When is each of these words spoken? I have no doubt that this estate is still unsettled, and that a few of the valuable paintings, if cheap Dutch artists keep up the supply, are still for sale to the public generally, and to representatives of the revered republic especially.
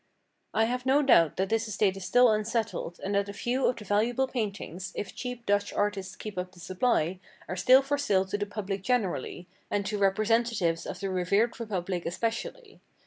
I 0.55 0.63
have 0.63 0.83
no 0.87 1.03
doubt 1.03 1.37
that 1.37 1.49
this 1.49 1.67
estate 1.67 1.95
is 1.95 2.05
still 2.05 2.31
unsettled, 2.31 2.99
and 3.03 3.13
that 3.13 3.29
a 3.29 3.33
few 3.33 3.67
of 3.67 3.75
the 3.75 3.85
valuable 3.85 4.27
paintings, 4.27 4.91
if 4.95 5.13
cheap 5.13 5.45
Dutch 5.45 5.71
artists 5.73 6.15
keep 6.15 6.39
up 6.39 6.53
the 6.53 6.59
supply, 6.59 7.19
are 7.47 7.55
still 7.55 7.83
for 7.83 7.99
sale 7.99 8.25
to 8.25 8.37
the 8.39 8.47
public 8.47 8.81
generally, 8.81 9.47
and 9.69 9.85
to 9.85 9.99
representatives 9.99 10.87
of 10.87 11.01
the 11.01 11.11
revered 11.11 11.59
republic 11.59 12.07
especially. 12.07 12.81